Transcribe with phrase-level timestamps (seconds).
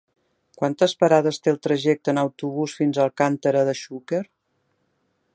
[0.59, 4.23] Quantes parades té el trajecte en autobús fins a Alcàntera de Xúquer?